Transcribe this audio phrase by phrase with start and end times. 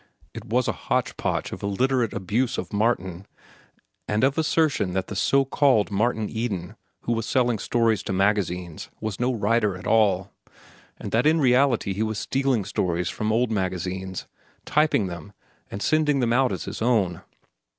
[0.33, 3.27] It was a hotchpotch of illiterate abuse of Martin,
[4.07, 8.89] and of assertion that the "so called Martin Eden" who was selling stories to magazines
[8.99, 10.31] was no writer at all,
[10.97, 14.25] and that in reality he was stealing stories from old magazines,
[14.65, 15.33] typing them,
[15.69, 17.21] and sending them out as his own.